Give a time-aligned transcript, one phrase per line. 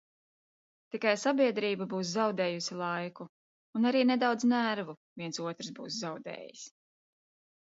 [0.93, 3.27] Tikai sabiedrība būs zaudējusi laiku,
[3.81, 6.67] un arī nedaudz nervu viens otrs būs zaudējis.